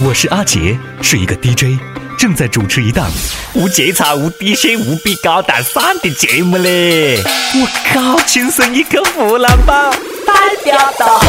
[0.00, 1.80] 我是阿杰，是一个 DJ，
[2.18, 3.08] 正在主持一档
[3.54, 7.22] 无节操、无底线、无比高大上的节目嘞！
[7.54, 9.92] 我靠，亲生一个湖南宝，
[10.26, 10.34] 代
[10.64, 11.20] 表到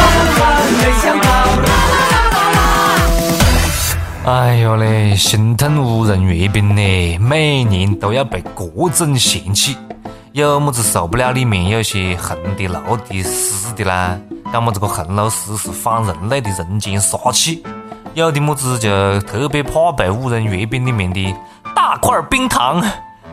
[4.25, 9.77] 哎呦嘞，心疼无人阅兵嘞，每年都要被各种嫌弃。
[10.31, 14.17] 有么子受不了里面有些横的、绿的、死的啦？
[14.51, 17.63] 搞么子个横漏死是反人类的人间杀气？
[18.15, 21.35] 有的么子就特别怕被五仁月饼里面的
[21.75, 22.81] 大块冰糖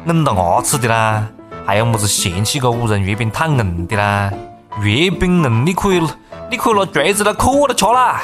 [0.02, 1.24] 弄到牙齿的啦，
[1.64, 4.32] 还有么子嫌弃个五仁月饼太硬的啦？
[4.80, 6.02] 月饼硬你可以
[6.50, 8.22] 你可以拿锤子来磕了吃啦！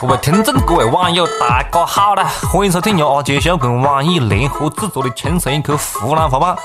[0.00, 2.24] 各位听众，各位网友，大家好啦！
[2.50, 6.56] 欢迎收听由阿杰秀跟网易联合制作的《轻松一刻湖南话版》，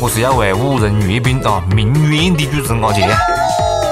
[0.00, 3.06] 我是要为五仁月饼啊鸣冤的主持人阿杰。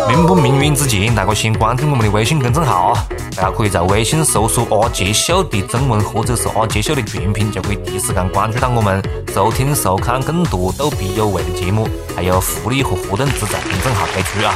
[0.08, 3.06] 鸣不鸣冤之前，大家先关注我们的微信公众号啊！
[3.36, 14.54] 大家可以在微信搜索“阿杰秀”的中文或者是“阿杰秀”的全拼，就可以第一时间关注到我们，收听收看更多逗比有味的节目，还有福利和活动只在公众号推出啊！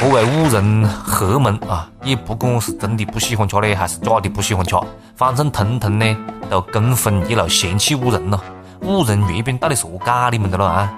[0.00, 4.76] 各位五仁黑们啊，也不管是真的不喜欢吃嘞，还是假的不喜欢吃，
[5.16, 6.16] 反正通通呢
[6.48, 8.42] 都跟风一路嫌弃五仁了。
[8.82, 10.92] 五仁月饼到底是何解你们的了啊？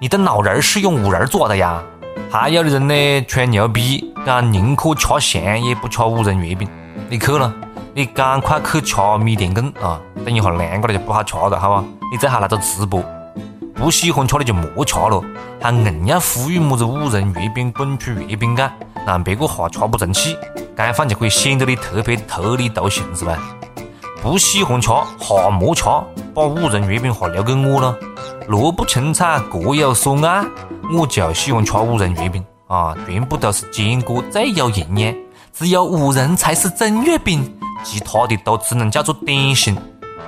[0.00, 1.82] 你的脑仁是用五仁做的呀？
[2.30, 6.68] 还有的人呢，吹牛逼，讲宁可吃翔也不吃五仁月饼。
[7.08, 7.52] 你去了，
[7.94, 10.00] 你赶快去吃米田共啊！
[10.24, 11.84] 等一下凉过了就不好吃了，好吧？
[12.10, 13.04] 你最好来个直播。
[13.74, 15.22] 不喜欢吃的就莫吃了，
[15.60, 18.70] 还硬要呼吁么子五仁月饼滚出月饼界，
[19.06, 20.36] 让别个哈吃不成气，
[20.76, 23.36] 这样就可以显得你特别特立独行是吧？
[24.22, 25.84] 不喜欢吃哈莫吃，
[26.34, 27.94] 把五仁月饼哈留给我了。
[28.46, 30.44] 萝卜青菜各有所爱。
[30.92, 35.14] 我就喜欢吃五仁月饼啊，全部都是坚果，最有营养。
[35.52, 37.50] 只有五仁才是真月饼，
[37.82, 39.76] 其他的都只能叫做点心。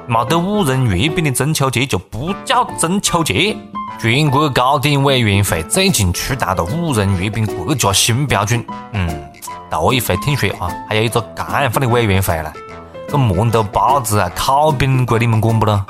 [0.07, 3.57] 没得五仁月饼的中秋节就不叫中秋节。
[3.99, 8.65] 全国糕点委员会最近出台了五仁月饼国家新标准。
[8.93, 9.09] 嗯，
[9.71, 12.53] 头一回听说啊，还有一个这样的委员会了。
[13.09, 15.85] 这馒头、包子啊、烤饼归你们管不咯？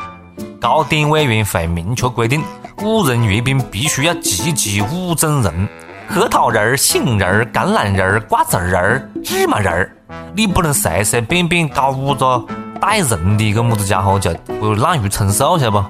[0.60, 2.42] 糕点委员会明确规定。
[2.82, 5.68] 五仁月饼必须要集齐五种仁：
[6.08, 9.96] 核桃仁儿、杏仁儿、橄榄仁儿、瓜子仁儿、芝麻仁儿。
[10.34, 12.44] 你不能随随便便搞五个
[12.80, 14.30] 带仁的一个么子家伙，就
[14.74, 15.84] 滥竽充数，晓得不？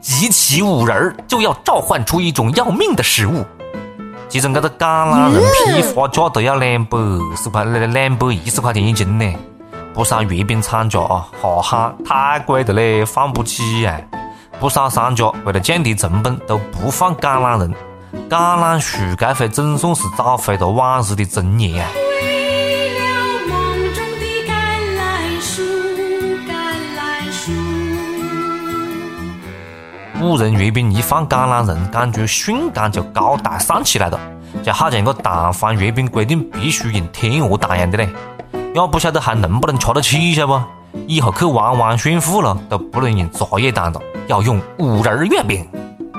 [0.00, 3.44] 集齐五仁儿就要召唤出一种要命的食物。
[4.28, 9.34] 其中这个橄榄仁批发价都要两百二十块，两两百一十块钱一斤呢。
[9.92, 14.00] 不少月饼厂家啊，哈哈，太贵的嘞，放不起呀。
[14.60, 17.72] 不少商家为了降低成本，都不放橄榄仁。
[18.28, 21.90] 橄榄树这回总算是找回了往日的尊严啊！
[30.20, 34.18] 五仁月饼一放橄榄仁，感觉瞬间就高大上起来了，
[34.64, 38.08] 就好像个蛋黄月饼规定必须用天鹅蛋样的嘞。
[38.74, 40.60] 也不晓得还能不能吃得起，晓得不？
[41.06, 44.00] 以后去玩玩炫富了，都不能用茶叶蛋了。
[44.28, 45.66] 要用五仁月饼，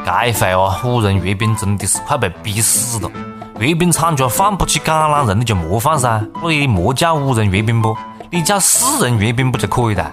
[0.03, 3.11] 这回哦，五仁月饼真的是快被逼死了。
[3.59, 7.95] 月饼厂家放不起橄榄仁，你就莫放噻，所以莫叫五仁月饼不，
[8.31, 10.11] 你叫四仁月饼不就可以了？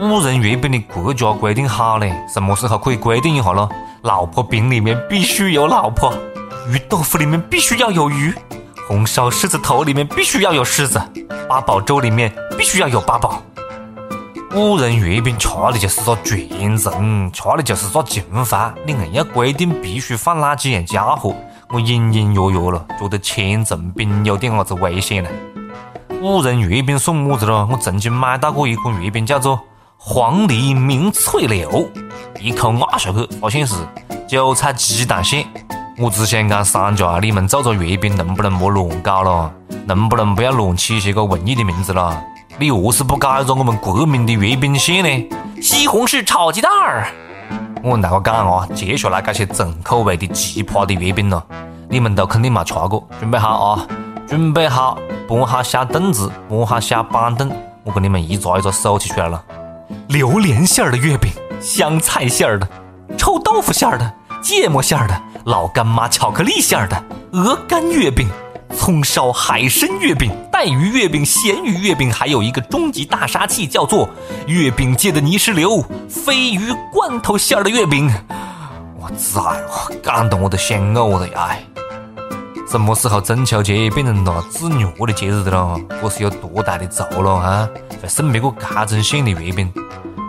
[0.00, 3.68] 五仁月饼的国家规定好嘞，什么时候可以规定一下咯？
[4.00, 6.10] 老婆饼里面必须有老婆，
[6.72, 8.34] 鱼豆腐里面必须要有鱼，
[8.88, 10.98] 红烧狮子头里面必须要有狮子，
[11.46, 13.42] 八宝粥里面必须要有八宝。
[14.56, 16.38] 五仁月饼吃的就是个全
[16.76, 18.72] 人，吃的就是个情怀。
[18.86, 21.34] 你硬要规定必须放哪几样家伙，
[21.70, 25.30] 我隐隐约约了觉得千层饼有点伢子危险了。
[26.22, 27.68] 五仁月饼算么子咯？
[27.68, 29.60] 我曾经买到过一款月饼，叫做
[29.98, 31.90] 黄梨明翠柳，
[32.38, 33.74] 一口咬下去，发现是
[34.28, 35.44] 韭菜鸡蛋馅。
[35.98, 39.52] 我只想讲商家，你们做做月饼能不能莫乱搞了？
[39.84, 42.22] 能不能不要乱起些个文艺的名字了？
[42.56, 45.28] 你何是不搞一个我们国民的月饼馅呢？
[45.60, 47.08] 西红柿炒鸡蛋儿。
[47.82, 51.42] 我跟大家讲啊，接下来这些重口味的奇葩的月饼呢，
[51.88, 53.04] 你们都肯定没吃过。
[53.18, 53.86] 准备好啊！
[54.28, 54.96] 准备好，
[55.28, 57.50] 搬好小凳子，搬好小板凳，
[57.82, 59.42] 我给你们一个一个数起出来了。
[60.06, 62.68] 榴莲馅儿的月饼，香菜馅儿的，
[63.18, 68.28] 臭豆腐馅儿的，芥末馅儿的，老干妈巧克力馅儿的，鹅肝月饼。
[68.76, 74.08] 葱烧海参月饼、带鱼月饼、咸鱼月饼，还有一个终极大杀器，叫做
[74.46, 78.10] 月饼界的泥石流——鲱鱼罐头馅儿的月饼。
[78.98, 79.40] 我崽，
[80.02, 81.56] 感动我都想呕了呀！
[82.68, 85.78] 什么时候中秋节变成了自虐的节日的了？
[86.02, 87.68] 这是有多大的仇了啊？
[88.02, 88.52] 会送别个
[88.84, 89.72] 这种馅的月饼？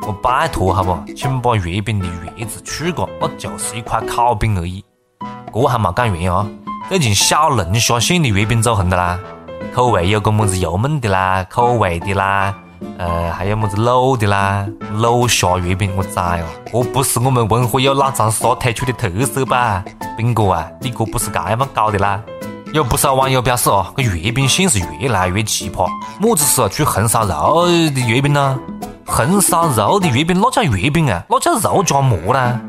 [0.08, 2.06] 我拜托好不，请把月饼的
[2.38, 4.84] “月”字去掉，那就是一块烤饼而已。
[5.52, 6.48] 这还没讲完啊！
[6.88, 9.20] 最近小龙虾馅的月饼走红的啦，
[9.74, 12.54] 口味有个么子油焖的啦，口味的啦，
[13.00, 16.46] 呃，还有么子卤的啦，卤虾月饼我崽哦！
[16.72, 19.84] 这不是我们文和友老长沙推出的特色吧？
[20.16, 22.22] 斌哥啊，你这不是这样搞的啦？
[22.72, 25.90] 有不少网友表示哦，这月饼馅是越来越奇葩，
[26.20, 28.60] 么子时候出红烧肉的月饼呢？
[29.08, 31.24] 红烧肉的月饼那叫月饼啊？
[31.28, 32.62] 那叫肉夹馍啦？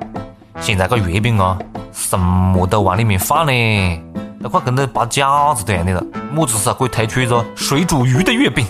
[0.58, 1.58] 现在这月饼啊，
[1.92, 4.02] 什么都往里面放呢？
[4.42, 6.02] 都快跟那包饺子一样的了。
[6.32, 8.66] 么子时候可以推出一个水煮鱼的月饼？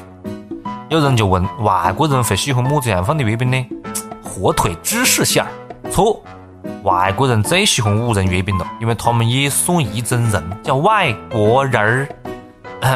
[0.89, 3.67] 有人就问，外国人会喜欢么子样放的月饼呢？
[4.23, 5.51] 火腿芝士馅儿？
[5.91, 6.23] 错，
[6.85, 12.09] 外国人最喜欢五仁月饼了，因为他们也算一种人，叫外国人儿。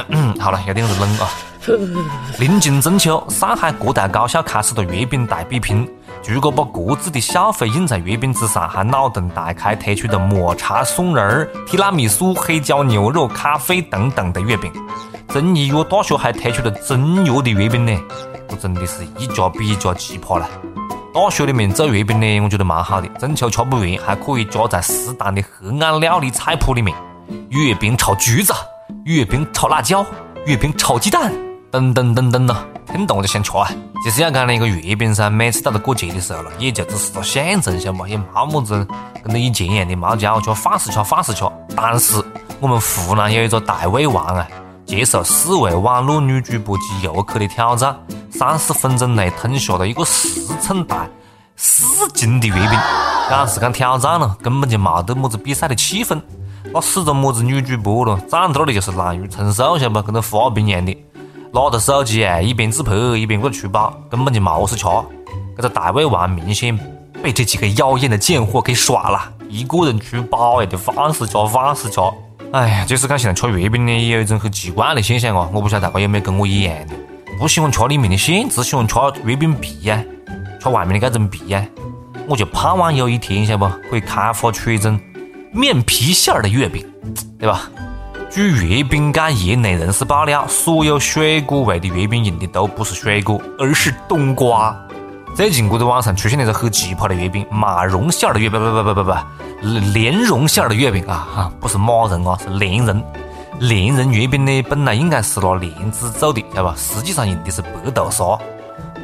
[0.08, 1.28] 嗯好了，有点子冷啊。
[2.38, 5.88] 临近中秋，上海各大高校开始了月饼大比拼。
[6.28, 14.70] 如果把各自的消费印在月饼之上，还脑洞大开推出的抹茶松仁、提拉米苏、黑椒牛肉、咖啡等等的月饼。
[15.28, 17.98] 中医药大学还推出了中药的月饼呢，
[18.48, 20.48] 这真的是一家比一家奇葩了。
[21.12, 23.08] 大学里面做月饼呢，我觉得蛮好的。
[23.18, 26.96] 中秋吃不完，还可以加在适当的黑暗料理菜谱里面。
[27.48, 28.52] 月饼炒橘子，
[29.04, 30.04] 月饼炒辣椒，
[30.46, 31.49] 月饼炒鸡蛋。
[31.70, 32.56] 等等等等咯，
[32.92, 33.70] 听到我就想吃啊！
[34.02, 38.08] 其实要讲那个月饼噻，每次到了过节的时候了，也就只是个象征，晓得嘛？
[38.08, 38.84] 也没么子
[39.22, 41.44] 跟那以前一样的猫叫吃，放肆吃，放肆吃。
[41.76, 42.20] 但是
[42.58, 44.44] 我们湖南有一个大胃王啊，
[44.84, 47.96] 接受四位网络女主播及游客的挑战，
[48.30, 50.28] 三十分钟内吞下了一个十
[50.60, 51.06] 寸大、
[51.54, 52.78] 四斤的月饼。
[53.28, 56.20] 讲是讲挑战了，根本就没得么子比赛的气氛。
[56.72, 60.02] 那四个么子女主播咯，站到那里就是滥竽充数，晓得不？
[60.02, 60.96] 跟那花瓶一样的。
[61.52, 64.86] 拿着手机哎，一边自拍一边过来出宝，根本就冇事吃。
[65.56, 66.78] 这个大胃王明显
[67.22, 72.00] 被这几个妖艳的贱货给耍了，一个人出宝哎，就放肆吃，放肆吃。
[72.52, 75.50] 哎呀，就是讲现在吃月饼呢，也有一种很奇怪的现象哦。
[75.52, 76.94] 我不晓得大家有没有跟我一样的，
[77.38, 78.94] 不喜欢吃里面的馅，只喜欢吃
[79.24, 80.02] 月饼皮呀，
[80.60, 81.66] 吃外面的这种皮呀。
[82.28, 84.98] 我就盼望有一天，晓得不，可以开发出一种
[85.52, 86.86] 面皮馅儿的月饼，
[87.38, 87.68] 对吧？
[88.30, 94.72] 据月饼界业内人士爆料，所有水果味的月饼用的都不是水果，而是冬瓜。
[95.34, 99.12] 最近，我在网上出现了一个很奇葩的月饼——马蓉馅儿的月饼，不不不不不，
[99.92, 103.04] 莲蓉馅儿的月饼啊哈，不是马蓉啊，是莲蓉。
[103.58, 106.74] 莲蓉月饼呢，本来应该是拿莲子做的，晓得吧？
[106.78, 108.38] 实际上用的是白豆沙。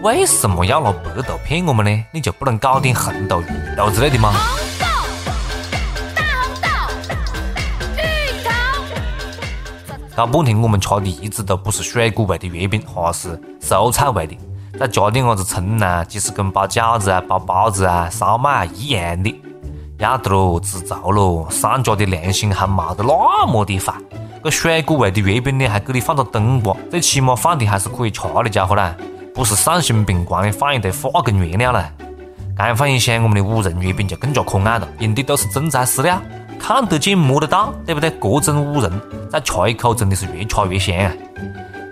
[0.02, 2.04] 为什么要拿白豆骗我们呢？
[2.12, 4.32] 你就不能搞点红豆、芋豆之类的吗？
[10.16, 14.34] 搞半天，我们吃的一直都不是水果味的月饼，而是蔬菜味的。
[14.80, 19.42] 再加点伢子葱呢，其实跟包饺子啊、包包子啊、烧麦啊一样的。
[19.98, 23.92] 要得咯，知足咯，商家的良心还没得那么的坏。
[24.42, 28.96] 这水果味的月饼呢，还给你放个冬瓜，最起码放的还是可以吃的家伙啦，
[29.34, 31.92] 不是丧心病狂的放一堆化工原料啦。
[32.56, 36.18] 这样放一想，我们的五仁月饼就更加可爱了，用的都是真材实料。
[36.58, 38.10] 看得见摸得到，对不对？
[38.10, 38.92] 各种五仁，
[39.30, 41.12] 再吃一口真的是越吃越香啊！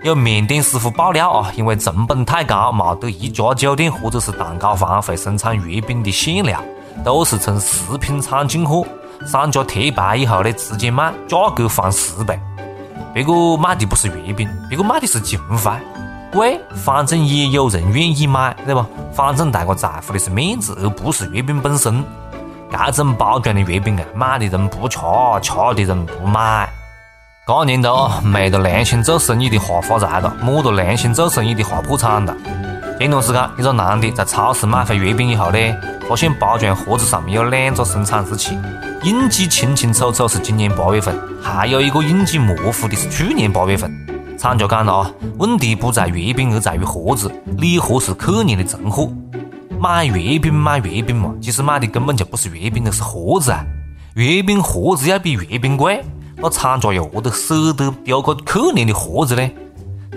[0.03, 6.61] 有面点师傅爆料啊，因为成本太高，没得一家酒店或者是蛋糕房会生产月饼的馅料，
[7.03, 8.85] 都是从食品厂进货。
[9.25, 12.39] 商家贴牌以后呢，直接卖，价格翻十倍。
[13.13, 15.81] 别个卖的不是月饼，别个卖的是情怀，
[16.31, 18.85] 贵，反正也有人愿意买，对吧？
[19.13, 22.03] 反正大家在乎的是面子，而不是月饼本身。
[22.71, 24.99] 这种包装的月饼啊，买的人不吃，
[25.41, 26.67] 吃的人不买。
[27.47, 32.35] 这年头啊，没得良心做生意的瞎发财了，摸着良心做生意的瞎破产了。
[32.99, 35.57] 前段时间，一个男的在超市买回月饼以后呢，
[36.09, 38.57] 发现包装盒子上面有两个生产日期，
[39.03, 43.91] 印记清清楚楚是今年八月份，还有一个印记模糊的是去年八月份。
[44.37, 49.09] 厂家讲了啊，问题不在月饼，而在于盒子，礼盒是去年的存货。
[49.79, 53.63] 买月饼买月饼嘛，其实买的根本就不是月饼，而是盒子啊！
[54.15, 56.03] 月饼盒子要比月饼贵，
[56.37, 59.51] 那厂家又何得舍得丢个去年的盒子呢？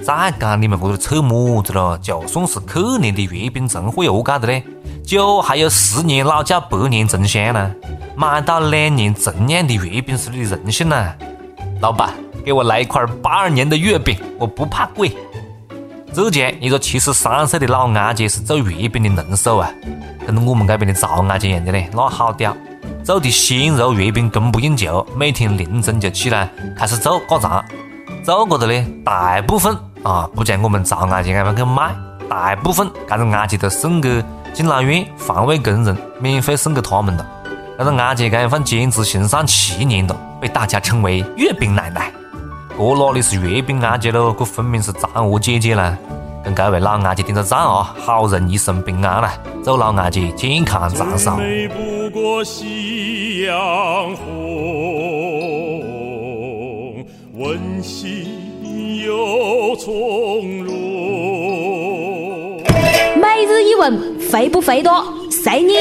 [0.03, 1.99] 再讲你们这里扯么子了？
[1.99, 4.63] 就算是去年的月饼存货又何解的呢？
[5.05, 7.75] 酒还有十年老窖，百年陈香呢。
[8.17, 11.15] 买到两年陈酿的月饼是你的荣幸呐！
[11.81, 15.17] 老板，给我来一块八二年的月饼，我不怕贵。
[16.13, 19.71] 浙江一个七十三岁的老阿姐是做月饼的能手啊，
[20.27, 22.57] 跟我们这边的赵阿姐一样的嘞，那好屌！
[23.05, 27.65] 做的鲜肉月饼供不应求，每天凌晨就起来开始做挂长。
[28.25, 31.95] 做过的呢，大部分啊不将我们曹阿姐安排去卖，
[32.29, 34.23] 大部分搿个阿姐都送给
[34.53, 37.27] 敬老院环卫工人，免费送给他们了。
[37.79, 42.11] 搿个牙节这一份坚持行上七年了，被大家称为月饼奶奶。
[42.79, 44.33] 这哪里是月饼阿姐喽？
[44.39, 45.99] 这分明是嫦娥姐姐啦！
[46.45, 47.93] 跟各位老阿姐点个赞啊！
[47.99, 51.37] 好人一生平安啦，祝老阿姐健康长寿。
[51.37, 53.53] 美不过夕阳
[54.15, 54.25] 红，
[57.35, 60.73] 温馨又从容。
[63.21, 65.03] 每日一问，肥不肥多？
[65.33, 65.73] 随你。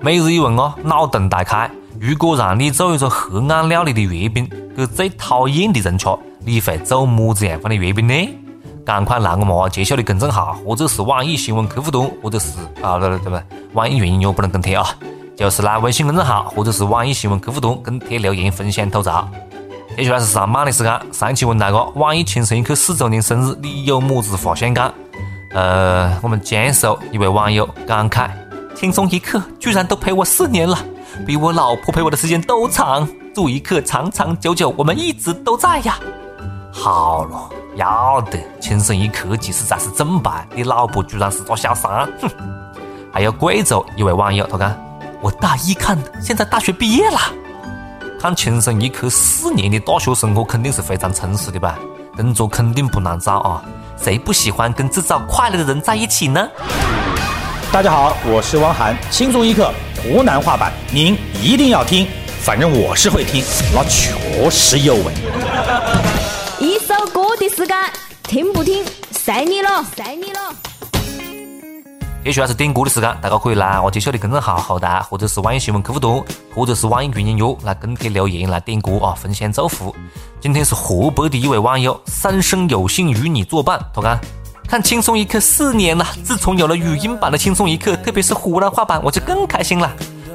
[0.00, 1.68] 每日一问哦，脑洞大开。
[2.00, 6.08] 如果让你做一个黑暗料理的月饼，给最讨厌的人吃，
[6.44, 8.14] 你会做么子样方的月饼呢？
[8.84, 13.42] 赶快来我们介绍的公众号，或者是网易新闻客户端，或者是啊对对对，
[13.74, 14.84] 网易云音乐不能跟帖啊，
[15.36, 19.28] 就是来微信公众号或者是网易新闻客户端跟帖留言分享吐槽。
[19.96, 24.92] 接下来是上班的时间，上期问大哥，网易轻松一刻四周年生日，你有么子话想讲？
[25.54, 28.30] 呃，我们江苏一位网友感慨：
[28.74, 30.78] 轻松一刻居然都陪我四年了。
[31.26, 32.40] 比我老婆陪我的时间。
[32.40, 35.98] 都长，祝一刻长长久久，我们一直都在呀。
[36.70, 42.28] 好了，要得，轻松一刻其实才是正牌，你老婆居然是个小三，哼。
[43.10, 44.76] 还有贵州一位网友，他讲
[45.22, 47.18] 我大一看，现在大学毕业了。
[48.20, 51.78] 看轻松一刻四年的大学生活，肯定是非常充实的吧？
[52.14, 53.64] 工作肯定不难找啊，
[53.96, 56.46] 谁不喜欢跟制造快乐的人在一起呢？
[57.72, 59.72] 大家好，我是汪涵，轻松一刻。
[60.02, 62.06] 湖南话版，您一定要听，
[62.44, 65.12] 反正我是会听，那确实有味。
[66.58, 67.76] 一首歌的时间，
[68.24, 70.40] 听不听，随你了，随你了。
[72.24, 76.20] 接下来是点歌的时间，大家可以来我介绍的公众号后台，或者是网易新闻客户端，
[76.52, 79.94] 或者是网易云音乐来跟帖留言来点歌啊，分享祝福。
[80.40, 84.18] 今天是河北的一位网友，三生有幸与你作伴，他讲。
[84.66, 89.92] 看轻松一刻四年了，自从有了语音版的轻松一刻，特别是湖南话版，我就更开心了。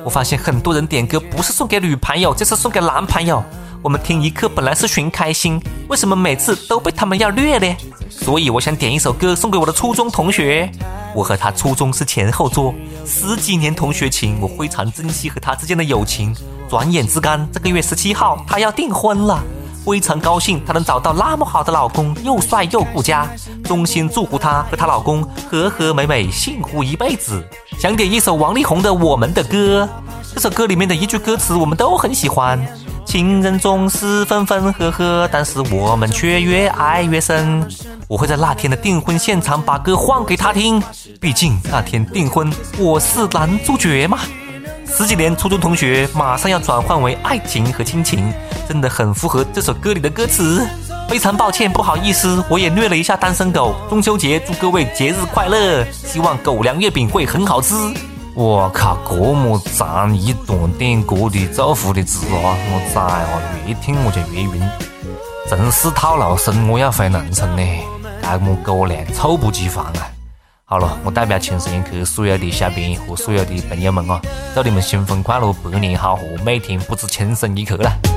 [0.07, 3.43] 我发现很多人点歌不是送给女朋友，就是送给男朋友。
[3.81, 7.75] 我们听一刻本来是寻开心，为什么每次都被他们要虐呢？
[8.09, 10.71] 所以我想点一首歌送给我的初中同学。
[11.13, 12.73] 我和他初中是前后桌，
[13.05, 16.33] 十几年同学情，我非常珍惜和他之间的友情。
[16.69, 19.43] 转眼之间，这个月十七号，他要订婚了。
[19.87, 23.25] 非常高兴她能找到那么好的老公，又帅又顾家，
[23.63, 27.41] 衷心祝福她和她老公和和美美，幸福一辈子。
[27.79, 29.87] 想点一首王力宏的《我们的歌》，
[30.33, 32.59] 这首歌里面的一句歌词我们都很喜欢：
[33.05, 37.65] 情人总是分分合合，但是我们却越爱越深。
[38.09, 40.83] 我会在那天的订婚现场把歌换给他听，
[41.21, 44.19] 毕竟那天订婚我是男主角嘛。
[44.85, 48.33] 十几年初中同学，马上要转换为爱情和亲情，
[48.67, 50.67] 真的很符合这首歌里的歌词。
[51.07, 53.73] 非常抱歉，不好意思，我也虐了一下单身狗。
[53.89, 57.73] 中秋节祝各位节日快乐，希望狗粮月饼会很好吃。
[58.35, 64.61] 我靠，这么长一段点歌的祝福的词啊，我崽啊，越听我就越晕。
[65.49, 67.63] 城市套路深，我要回农村呢，
[68.21, 70.11] 这么狗粮猝不及防啊！
[70.65, 74.21] 好了，我代表轻松一刻所有的小编和所有的朋友们啊，
[74.53, 78.16] 祝你们新婚快乐，百年好合，每天不止轻松一刻了。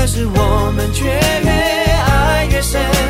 [0.00, 3.09] 可是我们却越爱越深。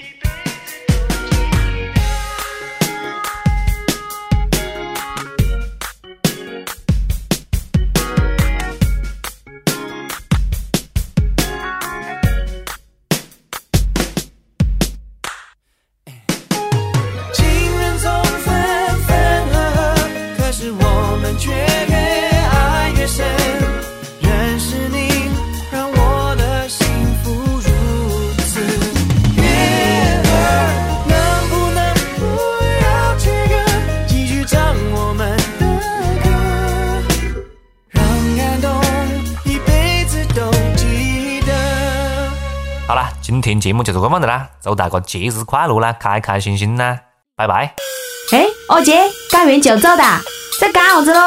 [43.51, 46.97] 天节目就是这样的啦，祝大家节日快乐啦，开开心心啦，
[47.35, 47.75] 拜拜。
[48.31, 48.97] 哎，二姐，
[49.29, 50.03] 干完就走的？
[50.57, 51.19] 在干啥子喽？